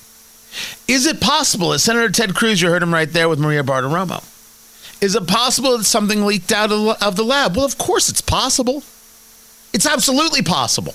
Is 0.87 1.07
it 1.07 1.21
possible 1.21 1.71
that 1.71 1.81
Senator 1.81 2.11
Ted 2.11 2.35
Cruz, 2.35 2.63
you 2.63 2.69
heard 2.69 2.83
him 2.83 2.95
right 2.95 3.11
there 3.11 3.29
with 3.29 3.41
Maria 3.41 3.63
Bartiromo, 3.65 4.23
is 5.03 5.15
it 5.15 5.27
possible 5.27 5.77
that 5.77 5.85
something 5.85 6.25
leaked 6.25 6.53
out 6.53 6.71
of 6.71 7.17
the 7.17 7.25
lab? 7.25 7.57
Well, 7.57 7.67
of 7.67 7.79
course 7.79 8.09
it's 8.09 8.21
possible. 8.21 8.83
It's 9.73 9.87
absolutely 9.87 10.43
possible. 10.43 10.95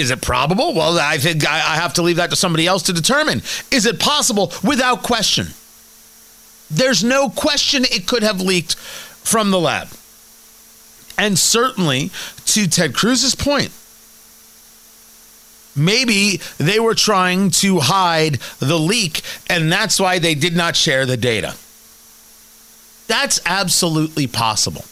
Is 0.00 0.10
it 0.10 0.22
probable? 0.22 0.72
Well, 0.72 0.98
I 0.98 1.18
think 1.18 1.46
I 1.46 1.76
have 1.76 1.92
to 1.94 2.02
leave 2.02 2.16
that 2.16 2.30
to 2.30 2.36
somebody 2.36 2.66
else 2.66 2.84
to 2.84 2.92
determine. 2.94 3.42
Is 3.70 3.84
it 3.84 4.00
possible? 4.00 4.50
Without 4.64 5.02
question. 5.02 5.48
There's 6.70 7.04
no 7.04 7.28
question 7.28 7.84
it 7.84 8.06
could 8.06 8.22
have 8.22 8.40
leaked 8.40 8.76
from 8.76 9.50
the 9.50 9.60
lab. 9.60 9.88
And 11.18 11.38
certainly, 11.38 12.10
to 12.46 12.66
Ted 12.66 12.94
Cruz's 12.94 13.34
point, 13.34 13.72
maybe 15.76 16.40
they 16.56 16.80
were 16.80 16.94
trying 16.94 17.50
to 17.50 17.80
hide 17.80 18.38
the 18.58 18.78
leak, 18.78 19.20
and 19.50 19.70
that's 19.70 20.00
why 20.00 20.18
they 20.18 20.34
did 20.34 20.56
not 20.56 20.76
share 20.76 21.04
the 21.04 21.18
data. 21.18 21.56
That's 23.06 23.38
absolutely 23.44 24.26
possible. 24.26 24.86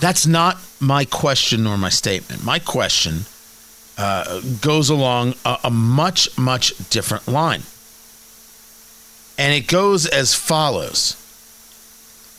That's 0.00 0.26
not 0.26 0.56
my 0.80 1.04
question 1.04 1.64
nor 1.64 1.76
my 1.76 1.90
statement. 1.90 2.44
My 2.44 2.60
question 2.60 3.26
uh, 3.96 4.40
goes 4.60 4.90
along 4.90 5.34
a, 5.44 5.58
a 5.64 5.70
much, 5.70 6.36
much 6.36 6.72
different 6.90 7.28
line. 7.28 7.62
And 9.38 9.52
it 9.52 9.66
goes 9.66 10.06
as 10.06 10.34
follows 10.34 11.16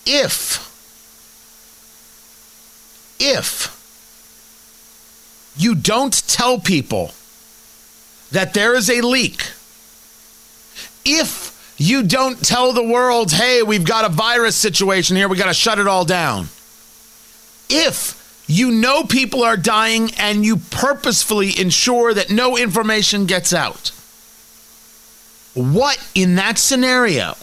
If, 0.05 0.59
if 3.19 3.71
you 5.57 5.75
don't 5.75 6.27
tell 6.27 6.59
people 6.59 7.11
that 8.31 8.53
there 8.53 8.75
is 8.75 8.89
a 8.89 9.01
leak, 9.01 9.51
if 11.05 11.75
you 11.77 12.03
don't 12.03 12.43
tell 12.43 12.73
the 12.73 12.83
world, 12.83 13.31
hey, 13.31 13.61
we've 13.63 13.85
got 13.85 14.05
a 14.05 14.09
virus 14.09 14.55
situation 14.55 15.15
here, 15.15 15.27
we 15.27 15.37
got 15.37 15.47
to 15.47 15.53
shut 15.53 15.79
it 15.79 15.87
all 15.87 16.05
down. 16.05 16.47
If 17.69 18.24
you 18.47 18.71
know 18.71 19.03
people 19.03 19.43
are 19.43 19.57
dying 19.57 20.11
and 20.17 20.45
you 20.45 20.57
purposefully 20.57 21.59
ensure 21.59 22.13
that 22.13 22.29
no 22.29 22.57
information 22.57 23.25
gets 23.25 23.53
out. 23.53 23.89
What 25.53 25.97
in 26.13 26.35
that 26.35 26.57
scenario 26.57 27.35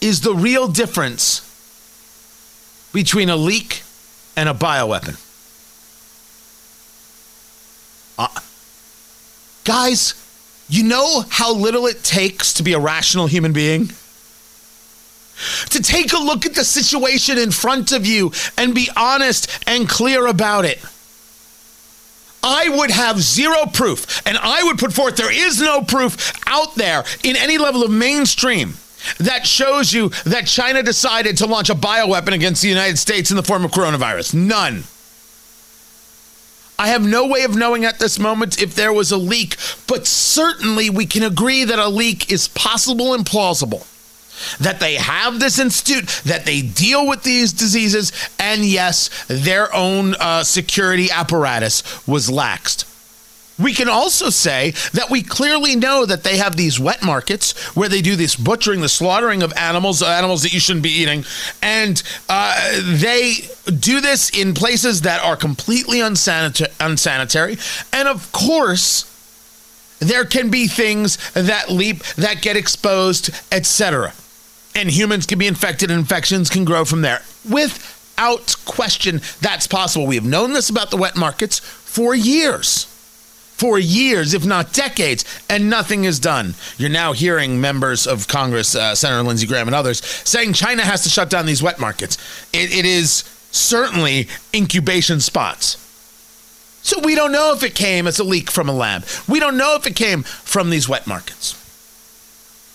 is 0.00 0.20
the 0.20 0.34
real 0.34 0.68
difference 0.68 1.48
between 2.92 3.28
a 3.28 3.36
leak 3.36 3.82
and 4.36 4.48
a 4.48 4.54
bioweapon? 4.54 5.18
Uh, 8.18 8.40
guys, 9.64 10.14
you 10.68 10.84
know 10.84 11.24
how 11.28 11.52
little 11.52 11.86
it 11.86 12.02
takes 12.02 12.54
to 12.54 12.62
be 12.62 12.72
a 12.72 12.78
rational 12.78 13.26
human 13.26 13.52
being? 13.52 13.90
To 15.70 15.82
take 15.82 16.12
a 16.12 16.18
look 16.18 16.46
at 16.46 16.54
the 16.54 16.64
situation 16.64 17.38
in 17.38 17.50
front 17.50 17.92
of 17.92 18.06
you 18.06 18.32
and 18.56 18.74
be 18.74 18.88
honest 18.96 19.50
and 19.66 19.88
clear 19.88 20.26
about 20.26 20.64
it. 20.64 20.78
I 22.42 22.68
would 22.68 22.90
have 22.90 23.20
zero 23.20 23.66
proof, 23.72 24.26
and 24.26 24.36
I 24.36 24.64
would 24.64 24.78
put 24.78 24.92
forth 24.92 25.16
there 25.16 25.32
is 25.32 25.60
no 25.60 25.82
proof 25.82 26.32
out 26.46 26.74
there 26.74 27.04
in 27.22 27.36
any 27.36 27.56
level 27.56 27.84
of 27.84 27.90
mainstream 27.90 28.74
that 29.18 29.46
shows 29.46 29.92
you 29.92 30.10
that 30.24 30.46
China 30.46 30.82
decided 30.82 31.36
to 31.38 31.46
launch 31.46 31.70
a 31.70 31.74
bioweapon 31.74 32.32
against 32.32 32.62
the 32.62 32.68
United 32.68 32.98
States 32.98 33.30
in 33.30 33.36
the 33.36 33.42
form 33.42 33.64
of 33.64 33.70
coronavirus. 33.70 34.34
None. 34.34 34.84
I 36.78 36.88
have 36.88 37.06
no 37.06 37.28
way 37.28 37.42
of 37.42 37.54
knowing 37.54 37.84
at 37.84 38.00
this 38.00 38.18
moment 38.18 38.60
if 38.60 38.74
there 38.74 38.92
was 38.92 39.12
a 39.12 39.16
leak, 39.16 39.56
but 39.86 40.06
certainly 40.06 40.90
we 40.90 41.06
can 41.06 41.22
agree 41.22 41.64
that 41.64 41.78
a 41.78 41.88
leak 41.88 42.32
is 42.32 42.48
possible 42.48 43.14
and 43.14 43.24
plausible 43.24 43.86
that 44.60 44.80
they 44.80 44.94
have 44.94 45.40
this 45.40 45.58
institute, 45.58 46.06
that 46.24 46.44
they 46.44 46.62
deal 46.62 47.06
with 47.06 47.22
these 47.22 47.52
diseases, 47.52 48.12
and 48.38 48.64
yes, 48.64 49.10
their 49.28 49.74
own 49.74 50.14
uh, 50.14 50.42
security 50.42 51.10
apparatus 51.10 52.06
was 52.06 52.28
laxed. 52.28 52.88
We 53.58 53.74
can 53.74 53.88
also 53.88 54.30
say 54.30 54.72
that 54.92 55.10
we 55.10 55.22
clearly 55.22 55.76
know 55.76 56.06
that 56.06 56.24
they 56.24 56.38
have 56.38 56.56
these 56.56 56.80
wet 56.80 57.02
markets 57.02 57.76
where 57.76 57.88
they 57.88 58.00
do 58.00 58.16
this 58.16 58.34
butchering, 58.34 58.80
the 58.80 58.88
slaughtering 58.88 59.42
of 59.42 59.52
animals, 59.56 60.02
animals 60.02 60.42
that 60.42 60.54
you 60.54 60.60
shouldn't 60.60 60.82
be 60.82 60.90
eating, 60.90 61.24
and 61.60 62.02
uh, 62.28 62.80
they 62.82 63.34
do 63.78 64.00
this 64.00 64.30
in 64.30 64.54
places 64.54 65.02
that 65.02 65.22
are 65.22 65.36
completely 65.36 65.98
unsanita- 65.98 66.72
unsanitary. 66.80 67.58
And 67.92 68.08
of 68.08 68.32
course, 68.32 69.08
there 70.00 70.24
can 70.24 70.50
be 70.50 70.66
things 70.66 71.18
that 71.34 71.70
leap, 71.70 72.02
that 72.16 72.42
get 72.42 72.56
exposed, 72.56 73.30
etc 73.52 74.12
and 74.74 74.90
humans 74.90 75.26
can 75.26 75.38
be 75.38 75.46
infected 75.46 75.90
and 75.90 76.00
infections 76.00 76.50
can 76.50 76.64
grow 76.64 76.84
from 76.84 77.02
there. 77.02 77.22
Without 77.48 78.56
question, 78.64 79.20
that's 79.40 79.66
possible. 79.66 80.06
We 80.06 80.16
have 80.16 80.24
known 80.24 80.52
this 80.52 80.70
about 80.70 80.90
the 80.90 80.96
wet 80.96 81.16
markets 81.16 81.58
for 81.58 82.14
years. 82.14 82.84
For 83.56 83.78
years, 83.78 84.34
if 84.34 84.44
not 84.44 84.72
decades, 84.72 85.24
and 85.48 85.70
nothing 85.70 86.04
is 86.04 86.18
done. 86.18 86.54
You're 86.78 86.90
now 86.90 87.12
hearing 87.12 87.60
members 87.60 88.06
of 88.08 88.26
Congress, 88.26 88.74
uh, 88.74 88.94
Senator 88.94 89.22
Lindsey 89.22 89.46
Graham 89.46 89.68
and 89.68 89.74
others, 89.74 90.04
saying 90.04 90.54
China 90.54 90.82
has 90.82 91.04
to 91.04 91.08
shut 91.08 91.30
down 91.30 91.46
these 91.46 91.62
wet 91.62 91.78
markets. 91.78 92.18
it, 92.52 92.72
it 92.72 92.84
is 92.84 93.24
certainly 93.52 94.28
incubation 94.54 95.20
spots. 95.20 95.76
So 96.82 96.98
we 97.00 97.14
don't 97.14 97.30
know 97.30 97.52
if 97.52 97.62
it 97.62 97.74
came 97.74 98.06
as 98.08 98.18
a 98.18 98.24
leak 98.24 98.50
from 98.50 98.68
a 98.68 98.72
lab. 98.72 99.04
We 99.28 99.38
don't 99.38 99.56
know 99.56 99.76
if 99.76 99.86
it 99.86 99.94
came 99.94 100.24
from 100.24 100.70
these 100.70 100.88
wet 100.88 101.06
markets. 101.06 101.56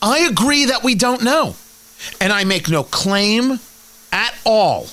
I 0.01 0.19
agree 0.19 0.65
that 0.65 0.83
we 0.83 0.95
don't 0.95 1.23
know. 1.23 1.55
And 2.19 2.31
I 2.31 2.43
make 2.43 2.69
no 2.69 2.83
claim 2.83 3.59
at 4.11 4.33
all 4.45 4.87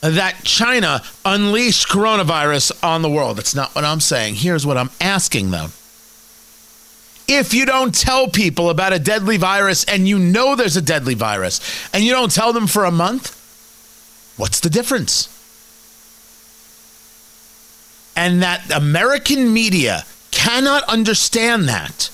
that 0.00 0.44
China 0.44 1.02
unleashed 1.24 1.88
coronavirus 1.88 2.84
on 2.84 3.02
the 3.02 3.10
world. 3.10 3.36
That's 3.36 3.54
not 3.54 3.74
what 3.74 3.84
I'm 3.84 4.00
saying. 4.00 4.36
Here's 4.36 4.64
what 4.64 4.76
I'm 4.76 4.90
asking, 5.00 5.50
though. 5.50 5.68
If 7.26 7.52
you 7.52 7.66
don't 7.66 7.94
tell 7.94 8.28
people 8.28 8.70
about 8.70 8.92
a 8.94 8.98
deadly 8.98 9.36
virus 9.36 9.84
and 9.84 10.08
you 10.08 10.18
know 10.18 10.56
there's 10.56 10.76
a 10.76 10.82
deadly 10.82 11.14
virus 11.14 11.60
and 11.92 12.02
you 12.02 12.12
don't 12.12 12.32
tell 12.32 12.52
them 12.52 12.66
for 12.66 12.84
a 12.84 12.90
month, 12.90 13.34
what's 14.38 14.60
the 14.60 14.70
difference? 14.70 15.34
And 18.16 18.42
that 18.42 18.74
American 18.74 19.52
media 19.52 20.04
cannot 20.30 20.84
understand 20.84 21.68
that 21.68 22.10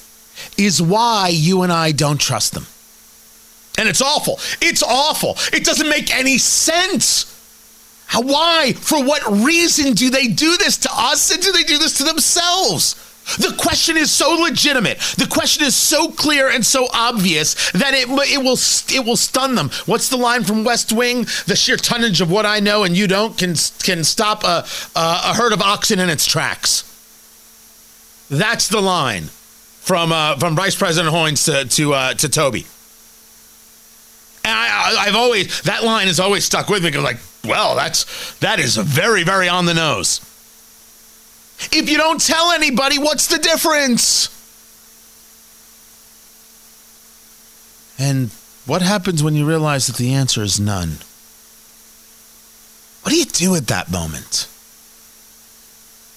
is 0.59 0.83
why 0.83 1.29
you 1.29 1.63
and 1.63 1.73
I 1.73 1.93
don't 1.93 2.19
trust 2.21 2.53
them. 2.53 2.67
And 3.79 3.89
it's 3.89 4.03
awful. 4.03 4.39
It's 4.61 4.83
awful. 4.83 5.37
It 5.53 5.65
doesn't 5.65 5.89
make 5.89 6.15
any 6.15 6.39
sense. 6.39 7.31
How, 8.07 8.23
why? 8.23 8.73
For 8.75 9.03
what 9.03 9.23
reason 9.45 9.95
do 9.95 10.11
they 10.11 10.29
do 10.29 10.57
this 10.57 10.77
to 10.79 10.91
us 10.93 11.33
and 11.33 11.43
do 11.43 11.53
they 11.53 11.65
do 11.65 11.79
this 11.79 11.99
to 11.99 12.05
themselves? 12.05 12.95
The 13.39 13.55
question 13.59 13.97
is 13.97 14.13
so 14.13 14.35
legitimate. 14.35 14.99
The 15.17 15.27
question 15.27 15.65
is 15.65 15.75
so 15.75 16.11
clear 16.11 16.51
and 16.51 16.65
so 16.65 16.89
obvious 16.93 17.73
that 17.73 17.95
it, 17.95 18.07
it 18.09 18.39
will 18.43 18.59
it 18.95 19.07
will 19.07 19.17
stun 19.17 19.55
them. 19.55 19.71
What's 19.87 20.11
the 20.11 20.19
line 20.19 20.45
from 20.45 20.63
West 20.63 20.93
Wing? 20.93 21.23
The 21.47 21.57
sheer 21.57 21.77
tonnage 21.77 22.21
of 22.21 22.31
what 22.31 22.45
I 22.45 22.61
know 22.61 22.85
and 22.85 22.95
you 22.95 23.07
don't 23.07 23.37
can 23.37 23.55
can 23.83 24.05
stop 24.05 24.45
a 24.45 24.67
a, 24.95 25.21
a 25.25 25.35
herd 25.35 25.55
of 25.55 25.63
oxen 25.63 25.99
in 25.99 26.11
its 26.11 26.27
tracks. 26.27 26.85
That's 28.31 28.69
the 28.69 28.83
line 28.83 29.25
from 29.81 30.13
uh, 30.13 30.37
from 30.39 30.55
Vice 30.55 30.77
President 30.77 31.13
Hoynes 31.15 31.47
to 31.47 31.65
to, 31.77 31.95
uh, 31.95 32.15
to 32.15 32.29
Toby. 32.29 32.67
I, 34.85 35.07
have 35.07 35.17
always 35.17 35.63
that 35.63 35.83
line 35.85 36.07
has 36.07 36.21
always 36.21 36.45
stuck 36.45 36.69
with 36.69 36.83
me. 36.83 36.91
Because 36.91 37.05
like, 37.05 37.19
well, 37.45 37.75
that's 37.75 38.39
that 38.39 38.59
is 38.59 38.77
very 38.77 39.25
very 39.25 39.49
on 39.49 39.67
the 39.67 39.75
nose. 39.75 40.21
If 41.73 41.89
you 41.89 41.97
don't 41.97 42.21
tell 42.21 42.51
anybody, 42.51 42.99
what's 42.99 43.29
the 43.29 43.39
difference? 43.39 44.29
And 47.99 48.31
what 48.67 48.83
happens 48.83 49.23
when 49.23 49.35
you 49.35 49.47
realize 49.47 49.87
that 49.87 49.97
the 49.97 50.13
answer 50.15 50.43
is 50.43 50.59
none? 50.59 50.99
What 53.03 53.13
do 53.13 53.19
you 53.19 53.25
do 53.25 53.55
at 53.55 53.69
that 53.69 53.91
moment? 53.91 54.49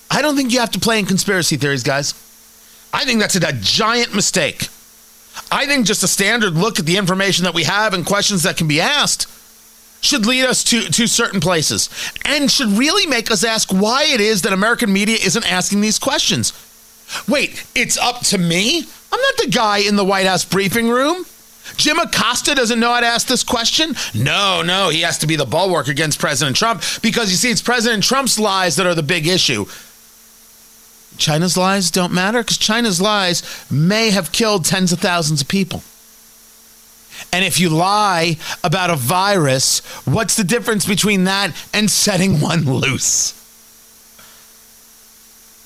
I 0.09 0.21
don't 0.21 0.35
think 0.35 0.51
you 0.51 0.59
have 0.59 0.71
to 0.71 0.79
play 0.79 0.99
in 0.99 1.05
conspiracy 1.05 1.57
theories, 1.57 1.83
guys. 1.83 2.13
I 2.93 3.05
think 3.05 3.19
that's 3.19 3.35
a, 3.35 3.47
a 3.47 3.53
giant 3.53 4.15
mistake. 4.15 4.69
I 5.51 5.65
think 5.65 5.85
just 5.85 6.03
a 6.03 6.07
standard 6.07 6.53
look 6.53 6.79
at 6.79 6.85
the 6.85 6.97
information 6.97 7.43
that 7.45 7.53
we 7.53 7.63
have 7.63 7.93
and 7.93 8.05
questions 8.05 8.43
that 8.43 8.57
can 8.57 8.67
be 8.67 8.81
asked 8.81 9.27
should 10.01 10.25
lead 10.25 10.45
us 10.45 10.63
to, 10.65 10.81
to 10.81 11.07
certain 11.07 11.39
places 11.39 11.89
and 12.25 12.51
should 12.51 12.69
really 12.69 13.07
make 13.07 13.31
us 13.31 13.43
ask 13.43 13.71
why 13.71 14.03
it 14.03 14.21
is 14.21 14.43
that 14.43 14.53
American 14.53 14.91
media 14.93 15.17
isn't 15.23 15.51
asking 15.51 15.81
these 15.81 15.99
questions. 15.99 16.53
Wait, 17.27 17.65
it's 17.75 17.97
up 17.97 18.21
to 18.21 18.37
me? 18.37 18.79
I'm 19.11 19.21
not 19.21 19.37
the 19.37 19.49
guy 19.49 19.79
in 19.79 19.95
the 19.95 20.05
White 20.05 20.27
House 20.27 20.45
briefing 20.45 20.89
room. 20.89 21.25
Jim 21.75 21.99
Acosta 21.99 22.55
doesn't 22.55 22.79
know 22.79 22.93
how 22.93 23.01
to 23.01 23.05
ask 23.05 23.27
this 23.27 23.43
question? 23.43 23.93
No, 24.13 24.61
no, 24.61 24.89
he 24.89 25.01
has 25.01 25.17
to 25.19 25.27
be 25.27 25.35
the 25.35 25.45
bulwark 25.45 25.87
against 25.87 26.19
President 26.19 26.55
Trump 26.55 26.81
because 27.01 27.29
you 27.29 27.35
see, 27.35 27.51
it's 27.51 27.61
President 27.61 28.03
Trump's 28.03 28.39
lies 28.39 28.77
that 28.77 28.85
are 28.85 28.95
the 28.95 29.03
big 29.03 29.27
issue. 29.27 29.65
China's 31.17 31.57
lies 31.57 31.91
don't 31.91 32.13
matter 32.13 32.41
because 32.41 32.57
China's 32.57 33.01
lies 33.01 33.43
may 33.69 34.11
have 34.11 34.31
killed 34.31 34.65
tens 34.65 34.91
of 34.91 34.99
thousands 34.99 35.41
of 35.41 35.47
people. 35.47 35.83
And 37.33 37.43
if 37.43 37.59
you 37.59 37.69
lie 37.69 38.37
about 38.63 38.89
a 38.89 38.95
virus, 38.95 39.79
what's 40.05 40.35
the 40.35 40.43
difference 40.43 40.85
between 40.85 41.25
that 41.25 41.51
and 41.73 41.89
setting 41.89 42.39
one 42.39 42.61
loose? 42.65 43.31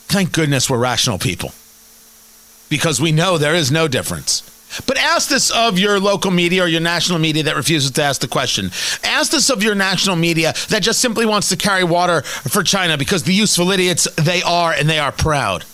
Thank 0.07 0.33
goodness 0.33 0.69
we're 0.69 0.77
rational 0.77 1.17
people 1.17 1.53
because 2.69 2.99
we 2.99 3.11
know 3.11 3.37
there 3.37 3.55
is 3.55 3.71
no 3.71 3.87
difference. 3.87 4.43
But 4.87 4.97
ask 4.97 5.29
this 5.29 5.51
of 5.51 5.77
your 5.77 5.99
local 5.99 6.31
media 6.31 6.63
or 6.63 6.67
your 6.67 6.81
national 6.81 7.19
media 7.19 7.43
that 7.43 7.55
refuses 7.55 7.91
to 7.91 8.03
ask 8.03 8.21
the 8.21 8.27
question. 8.27 8.67
Ask 9.03 9.31
this 9.31 9.49
of 9.49 9.63
your 9.63 9.75
national 9.75 10.15
media 10.15 10.53
that 10.69 10.81
just 10.81 11.01
simply 11.01 11.25
wants 11.25 11.49
to 11.49 11.57
carry 11.57 11.83
water 11.83 12.21
for 12.21 12.63
China 12.63 12.97
because 12.97 13.23
the 13.23 13.33
useful 13.33 13.71
idiots 13.71 14.07
they 14.15 14.41
are 14.41 14.71
and 14.71 14.89
they 14.89 14.99
are 14.99 15.11
proud. 15.11 15.65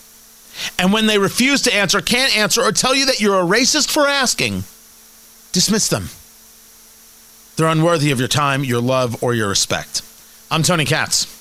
And 0.80 0.92
when 0.92 1.06
they 1.06 1.20
refuse 1.20 1.62
to 1.64 1.76
answer, 1.76 2.02
can't 2.02 2.36
answer, 2.36 2.62
or 2.64 2.72
tell 2.72 2.96
you 2.96 3.06
that 3.06 3.20
you're 3.20 3.40
a 3.40 3.46
racist 3.46 3.92
for 3.92 4.08
asking, 4.08 4.64
dismiss 5.52 5.88
them. 5.88 6.10
They're 7.56 7.68
unworthy 7.68 8.12
of 8.12 8.20
your 8.20 8.28
time, 8.28 8.64
your 8.64 8.82
love, 8.82 9.24
or 9.24 9.36
your 9.36 9.50
respect. 9.50 10.02
I'm 10.50 10.64
Tony 10.64 10.86
Katz. 10.86 11.37